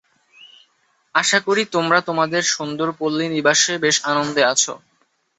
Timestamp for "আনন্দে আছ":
4.11-4.63